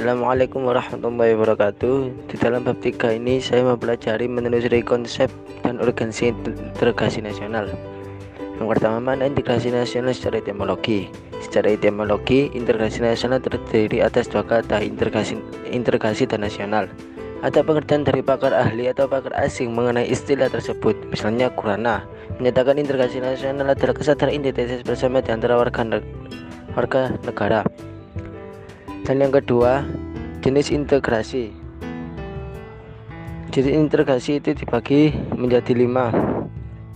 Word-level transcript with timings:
Assalamualaikum 0.00 0.64
warahmatullahi 0.64 1.36
wabarakatuh 1.36 2.24
Di 2.32 2.40
dalam 2.40 2.64
bab 2.64 2.80
3 2.80 3.20
ini 3.20 3.36
saya 3.36 3.68
mempelajari 3.68 4.32
menelusuri 4.32 4.80
konsep 4.80 5.28
dan 5.60 5.76
urgensi 5.76 6.32
integrasi 6.32 7.20
nasional 7.20 7.68
Yang 8.56 8.64
pertama 8.64 8.96
mana 8.96 9.28
integrasi 9.28 9.68
nasional 9.68 10.16
secara 10.16 10.40
etimologi 10.40 11.12
Secara 11.44 11.76
etimologi, 11.76 12.48
integrasi 12.56 13.04
nasional 13.04 13.44
terdiri 13.44 14.00
atas 14.00 14.24
dua 14.32 14.40
kata 14.40 14.80
integrasi, 14.80 15.36
integrasi 15.68 16.24
dan 16.24 16.48
nasional 16.48 16.88
ada 17.44 17.60
pengertian 17.60 18.00
dari 18.00 18.24
pakar 18.24 18.56
ahli 18.56 18.88
atau 18.88 19.04
pakar 19.04 19.36
asing 19.36 19.72
mengenai 19.72 20.04
istilah 20.08 20.52
tersebut. 20.52 20.92
Misalnya 21.08 21.48
Kurana 21.52 22.04
menyatakan 22.36 22.76
integrasi 22.76 23.20
nasional 23.20 23.68
adalah 23.68 23.96
kesadaran 23.96 24.32
identitas 24.32 24.80
bersama 24.84 25.24
di 25.24 25.32
antara 25.32 25.56
warga, 25.56 26.04
warga 26.76 27.16
negara. 27.24 27.64
Dan 29.10 29.26
yang 29.26 29.34
kedua, 29.34 29.82
jenis 30.38 30.70
integrasi. 30.70 31.50
Jenis 33.50 33.74
integrasi 33.74 34.38
itu 34.38 34.54
dibagi 34.54 35.10
menjadi 35.34 35.74
lima. 35.74 36.14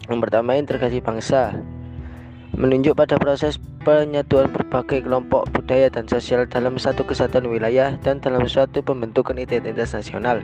Yang 0.06 0.22
pertama 0.22 0.54
integrasi 0.54 1.02
bangsa, 1.02 1.58
menunjuk 2.54 2.94
pada 2.94 3.18
proses 3.18 3.58
penyatuan 3.82 4.46
berbagai 4.46 5.02
kelompok 5.02 5.50
budaya 5.58 5.90
dan 5.90 6.06
sosial 6.06 6.46
dalam 6.46 6.78
satu 6.78 7.02
kesatuan 7.02 7.50
wilayah 7.50 7.98
dan 8.06 8.22
dalam 8.22 8.46
suatu 8.46 8.78
pembentukan 8.78 9.34
identitas 9.34 9.90
nasional. 9.90 10.38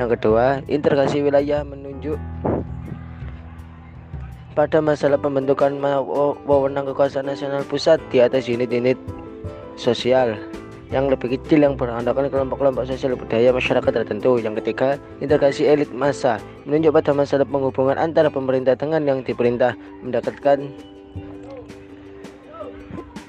Yang 0.00 0.16
kedua, 0.16 0.64
integrasi 0.64 1.20
wilayah 1.20 1.60
menunjuk 1.60 2.16
pada 4.56 4.80
masalah 4.80 5.20
pembentukan 5.20 5.76
wewenang 6.48 6.88
kekuasaan 6.88 7.28
nasional 7.28 7.68
pusat 7.68 8.00
di 8.08 8.24
atas 8.24 8.48
unit-unit 8.48 8.96
sosial 9.76 10.40
yang 10.92 11.08
lebih 11.08 11.40
kecil 11.40 11.64
yang 11.64 11.74
beranggotakan 11.74 12.28
kelompok-kelompok 12.28 12.84
sosial 12.84 13.16
budaya 13.16 13.48
masyarakat 13.48 13.92
tertentu. 14.04 14.36
Yang 14.36 14.60
ketiga, 14.60 15.00
integrasi 15.24 15.64
elit 15.64 15.88
massa 15.88 16.36
menunjuk 16.68 16.92
pada 16.92 17.16
masalah 17.16 17.48
penghubungan 17.48 17.96
antara 17.96 18.28
pemerintah 18.28 18.76
dengan 18.76 19.00
yang 19.08 19.24
diperintah 19.24 19.72
mendekatkan 20.04 20.68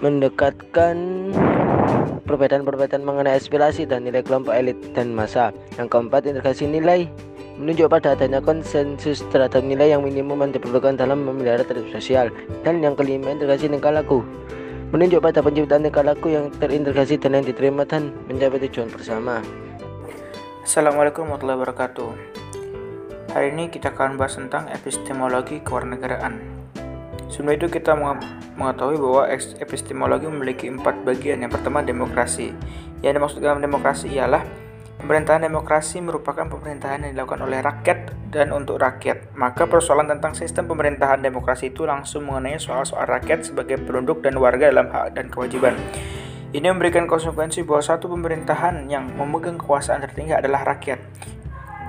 mendekatkan 0.03 0.95
perbedaan-perbedaan 2.27 3.07
mengenai 3.07 3.39
aspirasi 3.39 3.87
dan 3.87 4.03
nilai 4.03 4.19
kelompok 4.19 4.51
elit 4.51 4.75
dan 4.91 5.15
massa. 5.15 5.55
Yang 5.79 5.87
keempat, 5.95 6.27
integrasi 6.27 6.67
nilai 6.67 7.07
menunjuk 7.55 7.87
pada 7.87 8.11
adanya 8.11 8.43
konsensus 8.43 9.23
terhadap 9.31 9.63
nilai 9.63 9.95
yang 9.95 10.03
minimum 10.03 10.43
yang 10.43 10.51
diperlukan 10.51 10.99
dalam 10.99 11.23
memelihara 11.23 11.63
tertib 11.63 11.87
sosial. 11.95 12.27
Dan 12.67 12.83
yang 12.83 12.99
kelima, 12.99 13.31
integrasi 13.31 13.71
tingkah 13.71 13.95
laku 13.95 14.19
menunjuk 14.93 15.25
pada 15.25 15.41
penciptaan 15.41 15.81
tingkah 15.81 16.05
laku 16.05 16.37
yang 16.37 16.53
terintegrasi 16.53 17.17
dan 17.17 17.41
yang 17.41 17.49
diterima 17.49 17.81
dan 17.81 18.13
mencapai 18.29 18.61
tujuan 18.69 18.93
bersama. 18.93 19.41
Assalamualaikum 20.61 21.25
warahmatullahi 21.25 21.65
wabarakatuh. 21.65 22.09
Hari 23.33 23.57
ini 23.57 23.73
kita 23.73 23.89
akan 23.89 24.21
bahas 24.21 24.37
tentang 24.37 24.69
epistemologi 24.69 25.65
kewarganegaraan. 25.65 26.37
Sebelum 27.25 27.57
itu 27.57 27.73
kita 27.73 27.97
mengetahui 28.53 29.01
bahwa 29.01 29.33
epistemologi 29.57 30.29
memiliki 30.29 30.69
empat 30.69 31.01
bagian. 31.01 31.41
Yang 31.41 31.57
pertama 31.57 31.81
demokrasi. 31.81 32.53
Yang 33.01 33.13
dimaksud 33.17 33.41
dalam 33.41 33.65
demokrasi 33.65 34.13
ialah 34.13 34.45
pemerintahan 35.03 35.43
demokrasi 35.43 35.99
merupakan 35.99 36.47
pemerintahan 36.47 37.03
yang 37.03 37.11
dilakukan 37.11 37.43
oleh 37.43 37.59
rakyat 37.59 38.31
dan 38.31 38.55
untuk 38.55 38.79
rakyat. 38.79 39.35
Maka 39.35 39.67
persoalan 39.67 40.07
tentang 40.07 40.31
sistem 40.31 40.71
pemerintahan 40.71 41.19
demokrasi 41.19 41.75
itu 41.75 41.83
langsung 41.83 42.23
mengenai 42.23 42.55
soal-soal 42.55 43.03
rakyat 43.03 43.43
sebagai 43.43 43.83
penduduk 43.83 44.23
dan 44.23 44.39
warga 44.39 44.71
dalam 44.71 44.87
hak 44.87 45.19
dan 45.19 45.27
kewajiban. 45.27 45.75
Ini 46.55 46.71
memberikan 46.71 47.03
konsekuensi 47.03 47.67
bahwa 47.67 47.83
satu 47.83 48.07
pemerintahan 48.07 48.87
yang 48.87 49.11
memegang 49.11 49.59
kekuasaan 49.59 49.99
tertinggi 49.99 50.39
adalah 50.39 50.63
rakyat. 50.63 51.03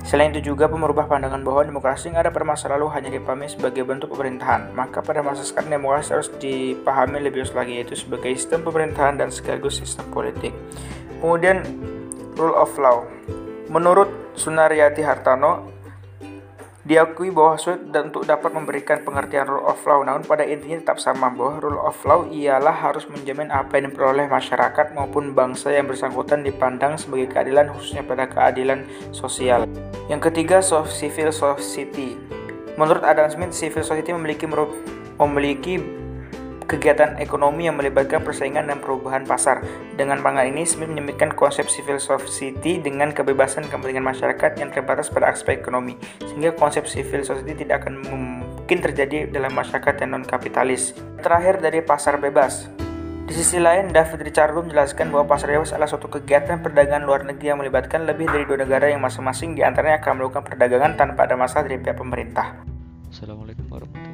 Selain 0.04 0.34
itu 0.34 0.52
juga 0.52 0.68
pemerubah 0.68 1.08
pandangan 1.08 1.40
bahwa 1.40 1.64
demokrasi 1.64 2.12
yang 2.12 2.20
ada 2.20 2.28
pada 2.28 2.44
masa 2.44 2.68
lalu 2.68 2.92
hanya 2.92 3.08
dipahami 3.08 3.48
sebagai 3.48 3.88
bentuk 3.88 4.12
pemerintahan. 4.12 4.74
Maka 4.76 5.00
pada 5.00 5.24
masa 5.24 5.46
sekarang 5.46 5.80
demokrasi 5.80 6.12
harus 6.12 6.28
dipahami 6.36 7.24
lebih 7.24 7.40
luas 7.46 7.56
lagi 7.56 7.80
yaitu 7.80 7.96
sebagai 7.96 8.34
sistem 8.36 8.66
pemerintahan 8.66 9.16
dan 9.16 9.32
sekaligus 9.32 9.80
sistem 9.80 10.04
politik. 10.12 10.52
Kemudian 11.24 11.64
rule 12.36 12.54
of 12.54 12.70
law. 12.78 13.06
Menurut 13.70 14.36
Sunaryati 14.36 15.02
Hartano, 15.02 15.74
Diakui 16.84 17.32
bahwa 17.32 17.56
sulit 17.56 17.88
dan 17.96 18.12
untuk 18.12 18.28
dapat 18.28 18.52
memberikan 18.52 19.00
pengertian 19.00 19.48
rule 19.48 19.64
of 19.64 19.80
law, 19.88 20.04
namun 20.04 20.20
pada 20.20 20.44
intinya 20.44 20.84
tetap 20.84 21.00
sama 21.00 21.32
bahwa 21.32 21.56
rule 21.56 21.80
of 21.80 21.96
law 22.04 22.28
ialah 22.28 22.76
harus 22.76 23.08
menjamin 23.08 23.48
apa 23.48 23.80
yang 23.80 23.88
diperoleh 23.88 24.28
masyarakat 24.28 24.92
maupun 24.92 25.32
bangsa 25.32 25.72
yang 25.72 25.88
bersangkutan 25.88 26.44
dipandang 26.44 27.00
sebagai 27.00 27.32
keadilan 27.32 27.72
khususnya 27.72 28.04
pada 28.04 28.28
keadilan 28.28 28.84
sosial. 29.16 29.64
Yang 30.12 30.28
ketiga, 30.28 30.60
civil 30.92 31.32
society. 31.32 32.20
Menurut 32.76 33.00
Adam 33.00 33.32
Smith, 33.32 33.56
civil 33.56 33.80
society 33.80 34.12
memiliki 34.12 34.44
memiliki 35.16 35.80
kegiatan 36.64 37.20
ekonomi 37.20 37.68
yang 37.68 37.76
melibatkan 37.76 38.24
persaingan 38.24 38.68
dan 38.68 38.80
perubahan 38.80 39.24
pasar. 39.28 39.62
Dengan 39.94 40.20
pangan 40.24 40.48
ini, 40.48 40.64
Smith 40.64 40.90
menyebutkan 40.90 41.32
konsep 41.36 41.68
civil 41.68 42.00
society 42.00 42.80
dengan 42.80 43.12
kebebasan 43.12 43.68
kepentingan 43.68 44.04
masyarakat 44.04 44.56
yang 44.58 44.72
terbatas 44.72 45.12
pada 45.12 45.30
aspek 45.30 45.60
ekonomi, 45.60 45.94
sehingga 46.24 46.56
konsep 46.56 46.88
civil 46.88 47.22
society 47.22 47.64
tidak 47.64 47.84
akan 47.84 48.00
mungkin 48.04 48.78
terjadi 48.80 49.28
dalam 49.28 49.52
masyarakat 49.52 49.94
yang 50.00 50.20
non-kapitalis. 50.20 50.96
Terakhir 51.20 51.60
dari 51.60 51.84
pasar 51.84 52.16
bebas. 52.16 52.68
Di 53.24 53.32
sisi 53.32 53.56
lain, 53.56 53.88
David 53.88 54.20
Ricardo 54.20 54.60
menjelaskan 54.60 55.08
bahwa 55.08 55.24
pasar 55.24 55.48
bebas 55.48 55.72
adalah 55.72 55.88
suatu 55.88 56.12
kegiatan 56.12 56.60
perdagangan 56.60 57.08
luar 57.08 57.24
negeri 57.24 57.56
yang 57.56 57.60
melibatkan 57.60 58.04
lebih 58.04 58.28
dari 58.28 58.44
dua 58.44 58.60
negara 58.60 58.92
yang 58.92 59.00
masing-masing 59.00 59.56
di 59.56 59.64
antaranya 59.64 59.96
akan 60.04 60.20
melakukan 60.20 60.44
perdagangan 60.44 60.92
tanpa 61.00 61.24
ada 61.24 61.32
masalah 61.32 61.64
dari 61.64 61.80
pihak 61.80 61.96
pemerintah. 61.96 62.52
Assalamualaikum 63.08 63.64
warahmatullahi 63.72 64.13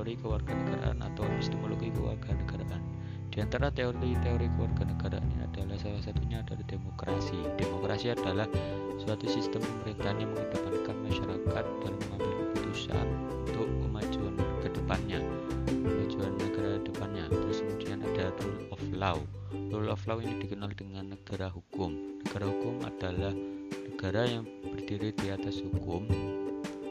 teori 0.00 0.16
kewarganegaraan 0.16 0.96
atau 1.12 1.28
epistemologi 1.28 1.92
kewarganegaraan. 1.92 2.80
Di 3.28 3.44
antara 3.44 3.68
teori-teori 3.68 4.48
kewarganegaraan 4.56 5.28
ini 5.28 5.44
adalah 5.44 5.76
salah 5.76 6.00
satunya 6.00 6.40
adalah 6.40 6.64
demokrasi. 6.64 7.36
Demokrasi 7.60 8.16
adalah 8.16 8.48
suatu 8.96 9.28
sistem 9.28 9.60
pemerintahan 9.60 10.24
yang 10.24 10.32
mengedepankan 10.32 10.96
masyarakat 11.04 11.64
dalam 11.84 12.00
mengambil 12.08 12.32
keputusan 12.32 13.06
untuk 13.44 13.68
kemajuan 13.68 14.34
ke 14.64 14.68
depannya, 14.72 15.20
kemajuan 15.68 16.32
negara 16.40 16.80
depannya. 16.80 17.24
Terus 17.28 17.60
kemudian 17.60 18.00
ada 18.00 18.32
rule 18.40 18.72
of 18.72 18.82
law. 18.96 19.20
Rule 19.52 19.92
of 19.92 20.00
law 20.08 20.16
ini 20.16 20.40
dikenal 20.40 20.72
dengan 20.80 21.12
negara 21.12 21.52
hukum. 21.52 22.24
Negara 22.24 22.48
hukum 22.48 22.80
adalah 22.88 23.36
negara 23.84 24.24
yang 24.24 24.48
berdiri 24.64 25.12
di 25.12 25.28
atas 25.28 25.60
hukum 25.60 26.08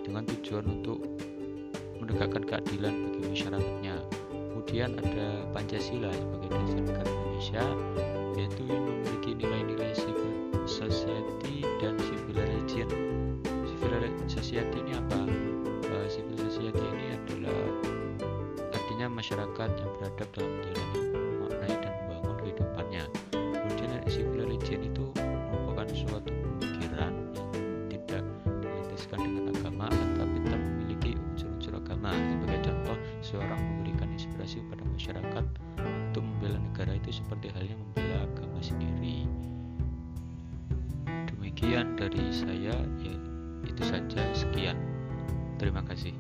dengan 0.06 0.30
tujuan 0.30 0.70
untuk 0.78 1.02
menegakkan 2.09 2.44
keadilan 2.50 2.94
bagi 3.06 3.22
masyarakatnya. 3.30 3.96
Kemudian 4.34 4.90
ada 4.97 5.28
Pancasila 5.53 6.09
sebagai 6.09 6.50
dasar 6.50 6.81
negara 6.81 7.09
Indonesia, 7.09 7.64
yaitu 8.34 8.62
yang 8.66 8.84
memiliki 8.90 9.31
nilai-nilai 9.38 9.94
civil 9.94 10.34
society 10.66 11.62
dan 11.78 11.94
civil 12.02 12.34
religion. 12.34 12.90
Civil 13.46 14.09
society 14.25 14.78
ini 14.81 14.97
apa? 14.97 15.22
Uh, 15.86 16.06
civil 16.09 16.38
society 16.50 16.81
ini 16.81 17.14
adalah 17.14 17.62
artinya 18.74 19.08
masyarakat 19.14 19.70
yang 19.78 19.90
beradab 20.02 20.30
dalam 20.34 20.53
Nah, 31.99 32.16
sebagai 32.16 32.59
contoh, 32.63 32.97
seorang 33.19 33.59
memberikan 33.59 34.07
inspirasi 34.16 34.63
pada 34.72 34.84
masyarakat 34.87 35.46
untuk 36.09 36.23
membela 36.23 36.59
negara 36.59 36.96
itu 36.96 37.19
seperti 37.19 37.51
halnya 37.51 37.75
membela 37.75 38.23
agama 38.23 38.59
sendiri. 38.63 39.28
Demikian 41.35 41.99
dari 41.99 42.23
saya, 42.31 42.75
ya 43.03 43.16
itu 43.67 43.84
saja. 43.84 44.22
Sekian. 44.31 44.79
Terima 45.59 45.84
kasih. 45.84 46.16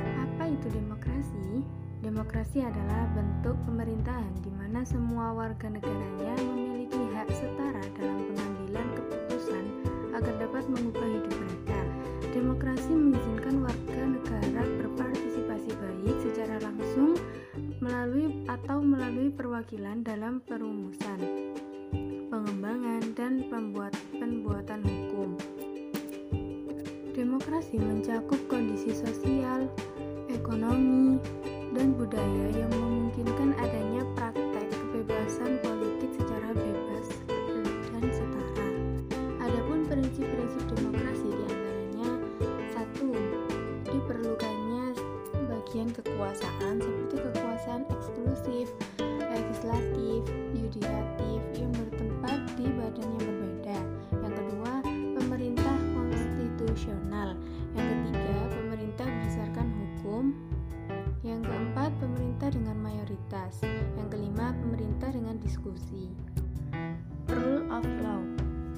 Apa 0.00 0.48
itu 0.48 0.66
demokrasi? 0.72 1.60
Demokrasi 2.00 2.64
adalah 2.64 3.04
bentuk 3.12 3.58
pemerintahan 3.68 4.32
di 4.40 4.48
mana 4.54 4.80
semua 4.86 5.36
warga 5.36 5.68
negaranya 5.68 6.32
memiliki 6.40 7.00
hak 7.12 7.28
setara 7.36 7.84
dalam 8.00 8.24
pengambilan 8.32 8.47
perwakilan 19.38 20.02
dalam 20.02 20.42
perumusan, 20.42 21.46
pengembangan, 22.26 23.14
dan 23.14 23.46
pembuat, 23.46 23.94
pembuatan 24.18 24.82
hukum. 24.82 25.38
Demokrasi 27.14 27.78
mencakup 27.78 28.42
kondisi 28.50 28.90
sosial, 28.90 29.70
ekonomi, 30.26 31.22
dan 31.70 31.94
budaya 31.94 32.46
yang 32.50 32.66
memungkinkan 32.82 33.54
adanya 33.62 34.02
praktek 34.18 34.74
kebebasan 34.74 35.62
politik 35.62 36.10
secara 36.18 36.50
bebas 36.58 37.06
dan 37.94 38.04
setara. 38.10 38.68
Adapun 39.38 39.86
prinsip-prinsip 39.86 40.66
demokrasi 40.66 41.30
di 41.30 41.42
antaranya 41.46 42.10
satu 42.74 43.14
diperlukannya 43.86 44.98
bagian 45.46 45.94
kekuasaan 45.94 46.82
seperti 46.82 47.16
kekuasaan 47.22 47.86
eksklusif, 47.86 48.66
di 52.58 52.66
badan 52.74 53.06
yang 53.06 53.22
berbeda. 53.22 53.78
Yang 54.18 54.34
kedua, 54.34 54.72
pemerintah 55.14 55.76
konstitusional. 55.94 57.38
Yang 57.78 57.86
ketiga, 57.86 58.36
pemerintah 58.50 59.06
berdasarkan 59.06 59.66
hukum. 59.78 60.24
Yang 61.22 61.40
keempat, 61.46 61.90
pemerintah 62.02 62.48
dengan 62.50 62.76
mayoritas. 62.82 63.62
Yang 63.94 64.08
kelima, 64.10 64.50
pemerintah 64.58 65.14
dengan 65.14 65.38
diskusi. 65.38 66.10
Rule 67.30 67.62
of 67.70 67.86
law 68.02 68.26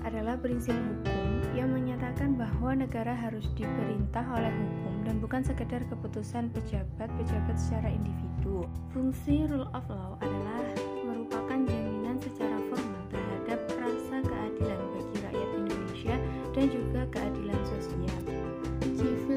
adalah 0.05 0.37
prinsip 0.37 0.77
hukum 0.77 1.41
yang 1.57 1.73
menyatakan 1.73 2.37
bahwa 2.37 2.77
negara 2.77 3.17
harus 3.17 3.49
diperintah 3.57 4.29
oleh 4.29 4.53
hukum 4.53 5.09
dan 5.09 5.25
bukan 5.25 5.41
sekedar 5.41 5.81
keputusan 5.89 6.53
pejabat-pejabat 6.53 7.57
secara 7.57 7.89
individu. 7.89 8.69
Fungsi 8.93 9.49
rule 9.49 9.69
of 9.73 9.85
law 9.89 10.21
adalah 10.21 10.65
merupakan 11.05 11.59
jaminan 11.65 12.17
secara 12.21 12.61
formal 12.69 13.01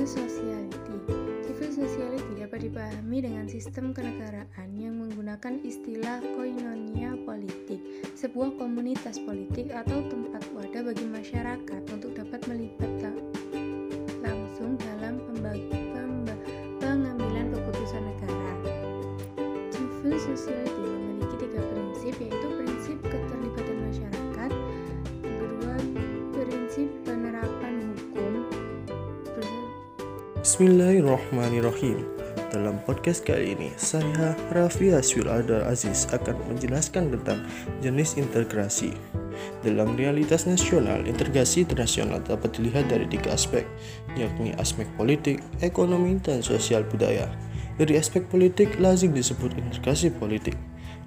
Civil 0.03 0.27
sociality 0.27 0.99
Civil 1.47 1.71
sociality 1.71 2.31
dapat 2.35 2.67
dipahami 2.67 3.23
dengan 3.23 3.47
sistem 3.47 3.95
kenegaraan 3.95 4.75
yang 4.75 4.99
menggunakan 4.99 5.63
istilah 5.63 6.19
koinonia 6.35 7.15
politik, 7.23 7.79
sebuah 8.11 8.59
komunitas 8.59 9.15
politik 9.23 9.71
atau 9.71 10.03
tempat 10.11 10.43
wadah 10.51 10.91
bagi 10.91 11.07
masyarakat 11.07 11.81
untuk 11.87 12.19
dapat 12.19 12.43
melibat 12.51 13.15
langsung 14.19 14.75
dalam 14.75 15.23
pengambilan 15.23 15.82
Bismillahirrahmanirrahim. 30.53 32.05
Dalam 32.53 32.77
podcast 32.85 33.25
kali 33.25 33.57
ini, 33.57 33.73
saya 33.73 34.37
Raffi 34.53 34.93
Aswil 34.93 35.25
Adar 35.25 35.65
Aziz 35.65 36.05
akan 36.13 36.37
menjelaskan 36.45 37.09
tentang 37.09 37.41
jenis 37.81 38.21
integrasi. 38.21 38.93
Dalam 39.65 39.97
realitas 39.97 40.45
nasional, 40.45 41.09
integrasi 41.09 41.65
internasional 41.65 42.21
dapat 42.21 42.53
dilihat 42.53 42.85
dari 42.85 43.09
tiga 43.09 43.33
aspek, 43.33 43.65
yakni 44.13 44.53
aspek 44.61 44.85
politik, 44.93 45.41
ekonomi, 45.65 46.21
dan 46.21 46.45
sosial 46.45 46.85
budaya. 46.85 47.33
Dari 47.81 47.97
aspek 47.97 48.21
politik, 48.29 48.77
lazim 48.77 49.09
disebut 49.09 49.57
integrasi 49.57 50.13
politik. 50.13 50.53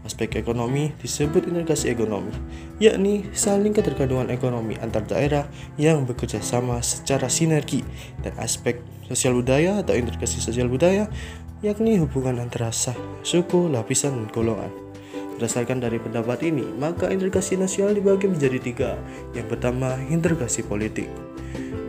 Aspek 0.06 0.38
ekonomi 0.38 0.94
disebut 1.02 1.50
integrasi 1.50 1.90
ekonomi, 1.90 2.30
yakni 2.78 3.26
saling 3.34 3.74
ketergantungan 3.74 4.30
ekonomi 4.30 4.78
antar 4.78 5.02
daerah 5.02 5.50
yang 5.74 6.06
bekerja 6.06 6.38
sama 6.38 6.78
secara 6.78 7.26
sinergi 7.26 7.82
dan 8.22 8.30
aspek 8.38 8.78
sosial 9.10 9.34
budaya 9.34 9.82
atau 9.82 9.98
integrasi 9.98 10.38
sosial 10.38 10.70
budaya 10.70 11.10
yakni 11.58 11.98
hubungan 11.98 12.38
antara 12.38 12.70
sah, 12.70 12.94
suku, 13.26 13.66
lapisan, 13.66 14.14
dan 14.14 14.30
golongan. 14.30 14.70
Berdasarkan 15.36 15.82
dari 15.82 15.98
pendapat 15.98 16.46
ini, 16.46 16.64
maka 16.78 17.10
integrasi 17.10 17.58
nasional 17.58 17.92
dibagi 17.92 18.30
menjadi 18.30 18.58
tiga. 18.62 18.90
Yang 19.34 19.58
pertama, 19.58 19.98
integrasi 20.06 20.62
politik. 20.62 21.10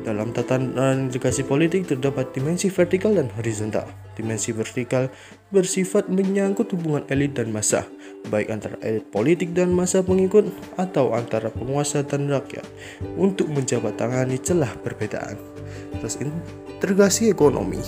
Dalam 0.08 0.32
tatanan 0.32 1.12
integrasi 1.12 1.44
politik 1.44 1.92
terdapat 1.92 2.32
dimensi 2.32 2.72
vertikal 2.72 3.12
dan 3.12 3.28
horizontal. 3.36 3.92
Dimensi 4.16 4.56
vertikal 4.56 5.12
bersifat 5.52 6.08
menyangkut 6.08 6.72
hubungan 6.72 7.04
elit 7.12 7.36
dan 7.36 7.52
massa, 7.52 7.84
baik 8.32 8.48
antara 8.48 8.80
elit 8.88 9.04
politik 9.12 9.52
dan 9.52 9.76
massa 9.76 10.00
pengikut 10.00 10.48
atau 10.80 11.12
antara 11.12 11.52
penguasa 11.52 12.08
dan 12.08 12.32
rakyat 12.32 12.64
untuk 13.20 13.52
menjabat 13.52 14.00
tangani 14.00 14.40
celah 14.40 14.72
perbedaan. 14.80 15.36
Terus 16.00 16.24
integrasi 16.24 17.28
ekonomi 17.28 17.84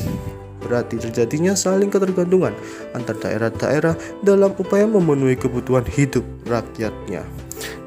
berarti 0.63 0.99
terjadinya 0.99 1.55
saling 1.55 1.89
ketergantungan 1.89 2.53
antar 2.93 3.15
daerah-daerah 3.17 3.95
dalam 4.21 4.51
upaya 4.59 4.85
memenuhi 4.85 5.39
kebutuhan 5.39 5.83
hidup 5.87 6.23
rakyatnya. 6.47 7.23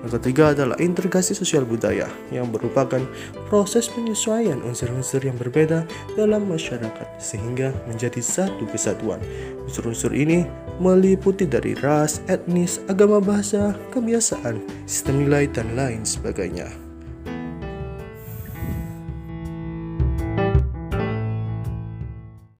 Yang 0.03 0.19
ketiga 0.19 0.51
adalah 0.51 0.77
integrasi 0.83 1.31
sosial 1.33 1.63
budaya 1.63 2.11
yang 2.35 2.51
merupakan 2.51 2.99
proses 3.47 3.87
penyesuaian 3.87 4.59
unsur-unsur 4.67 5.23
yang 5.23 5.39
berbeda 5.39 5.87
dalam 6.19 6.51
masyarakat 6.51 7.07
sehingga 7.23 7.71
menjadi 7.87 8.19
satu 8.19 8.67
kesatuan. 8.67 9.23
Unsur-unsur 9.63 10.11
ini 10.11 10.43
meliputi 10.83 11.47
dari 11.47 11.79
ras, 11.79 12.19
etnis, 12.27 12.83
agama 12.91 13.23
bahasa, 13.23 13.79
kebiasaan, 13.95 14.59
sistem 14.91 15.23
nilai, 15.23 15.47
dan 15.47 15.71
lain 15.79 16.03
sebagainya. 16.03 16.82